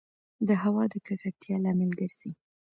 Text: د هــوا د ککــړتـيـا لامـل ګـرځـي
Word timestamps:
د 0.47 0.49
هــوا 0.63 0.83
د 0.89 0.93
ککــړتـيـا 1.05 1.55
لامـل 1.63 1.91
ګـرځـي 1.99 2.31